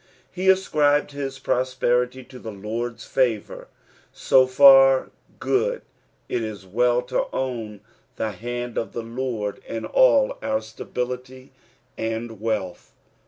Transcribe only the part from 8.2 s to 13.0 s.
hand of the Lord in all our stability and wealtti.